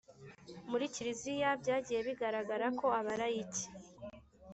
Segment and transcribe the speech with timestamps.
[0.69, 3.65] muri kiliziya.byagiye bigaragara ko abalayiki